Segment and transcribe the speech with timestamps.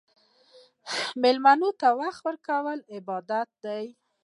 [1.21, 3.85] مېلمه ته وخت ورکول عبادت دی.